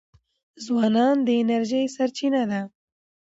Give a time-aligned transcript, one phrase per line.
[0.65, 2.61] ځوانان د انرژۍ سرچینه دي.